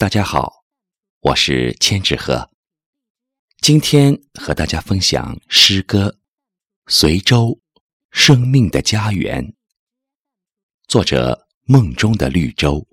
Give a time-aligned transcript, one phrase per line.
[0.00, 0.64] 大家好，
[1.22, 2.52] 我是千纸鹤，
[3.60, 6.16] 今天和大家分享诗歌
[6.92, 7.60] 《随州：
[8.12, 9.44] 生命的家园》，
[10.86, 12.86] 作者梦中的绿洲。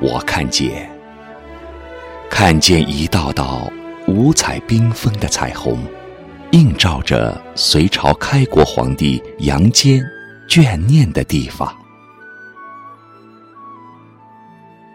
[0.00, 0.90] 我看见，
[2.30, 3.70] 看见一道道
[4.06, 5.84] 五彩缤纷的彩虹，
[6.52, 10.02] 映照着隋朝开国皇帝杨坚
[10.48, 11.76] 眷念的地方。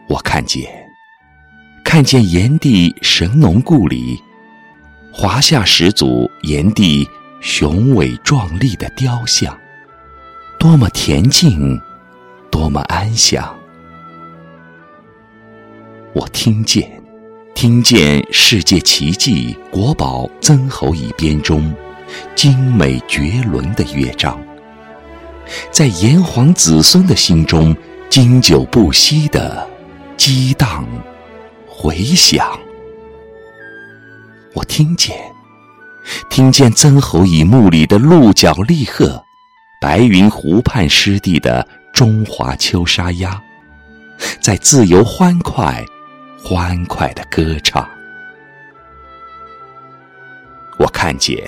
[0.10, 0.68] 我看见，
[1.84, 4.20] 看见炎帝神农故里，
[5.14, 7.08] 华夏始祖炎帝
[7.42, 9.56] 雄伟壮丽的雕像，
[10.58, 11.80] 多么恬静，
[12.50, 13.56] 多么安详。
[16.16, 16.90] 我听见，
[17.54, 21.76] 听见世界奇迹国宝曾侯乙编钟
[22.34, 24.42] 精美绝伦的乐章，
[25.72, 27.76] 在炎黄子孙的心中
[28.10, 29.70] 经久不息的
[30.16, 30.88] 激荡
[31.68, 32.58] 回响。
[34.54, 35.18] 我听见，
[36.30, 39.22] 听见曾侯乙墓里的鹿角厉鹤，
[39.82, 43.38] 白云湖畔湿地的中华秋沙鸭，
[44.40, 45.84] 在自由欢快。
[46.48, 47.90] 欢快的歌唱，
[50.78, 51.44] 我看见，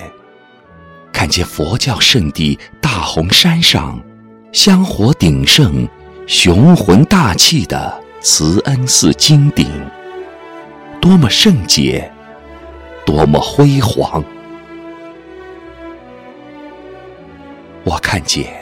[1.12, 4.02] 看见佛教圣地大红山上，
[4.50, 5.88] 香火鼎盛、
[6.26, 9.70] 雄浑大气的慈恩寺金顶，
[11.00, 12.12] 多么圣洁，
[13.06, 14.24] 多么辉煌！
[17.84, 18.52] 我看见，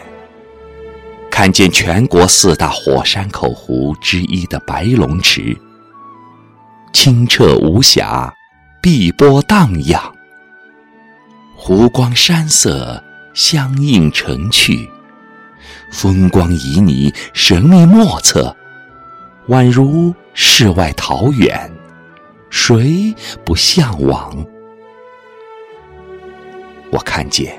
[1.31, 5.56] 看见全国四大火山口湖之一的白龙池。
[6.99, 8.33] 清澈无瑕，
[8.81, 10.01] 碧波荡漾，
[11.55, 14.89] 湖光山色相映成趣，
[15.93, 18.57] 风光旖旎，神秘莫测，
[19.49, 21.71] 宛如世外桃源，
[22.49, 23.15] 谁
[23.45, 24.34] 不向往？
[26.91, 27.55] 我看见，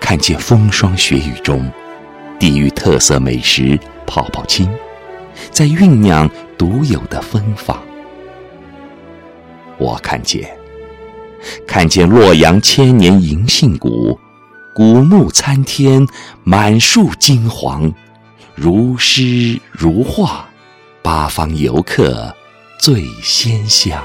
[0.00, 1.68] 看见风霜雪雨中，
[2.38, 3.76] 地域特色美食
[4.06, 4.72] 泡泡青，
[5.50, 7.76] 在酝酿独有的芬芳。
[9.88, 10.54] 我看见，
[11.66, 14.18] 看见洛阳千年银杏谷，
[14.74, 16.06] 古木参天，
[16.44, 17.90] 满树金黄，
[18.54, 20.46] 如诗如画，
[21.00, 22.34] 八方游客
[22.78, 23.98] 醉仙乡。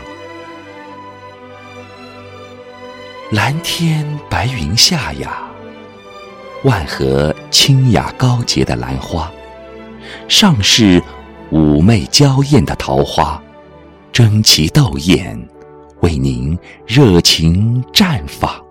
[3.31, 5.43] 蓝天白云下呀，
[6.63, 9.29] 万壑清雅高洁的兰花，
[10.29, 11.03] 上是
[11.51, 13.41] 妩媚娇艳的桃花，
[14.13, 15.45] 争奇斗艳。
[16.03, 18.61] 为您热情绽放。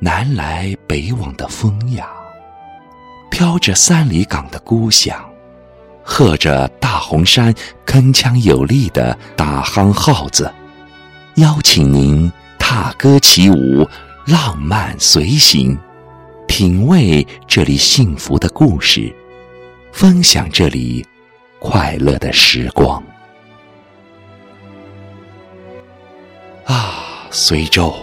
[0.00, 2.10] 南来北往的风呀，
[3.30, 5.16] 飘着三里岗的故乡，
[6.02, 7.54] 和着大红山
[7.86, 10.52] 铿锵有力的大夯号子，
[11.36, 13.86] 邀请您踏歌起舞，
[14.26, 15.78] 浪漫随行，
[16.48, 19.14] 品味这里幸福的故事，
[19.92, 21.06] 分享这里
[21.60, 23.00] 快乐的时光。
[27.32, 27.94] 随州，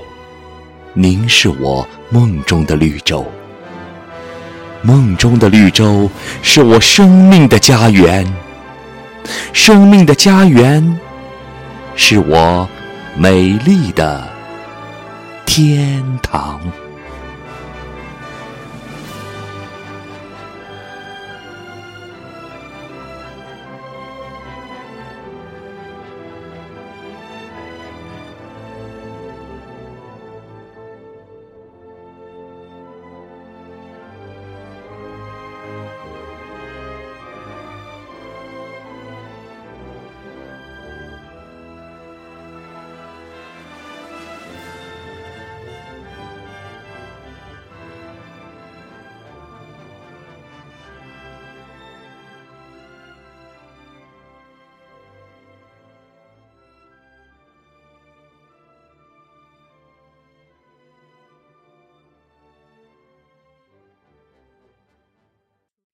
[0.94, 3.30] 您是我梦中的绿洲，
[4.82, 6.10] 梦中的绿洲
[6.42, 8.26] 是我生命的家园，
[9.52, 10.98] 生命的家园
[11.96, 12.68] 是我
[13.18, 14.26] 美丽的
[15.46, 16.62] 天堂。